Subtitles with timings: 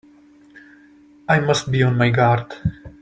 [1.29, 2.55] I must be on my guard!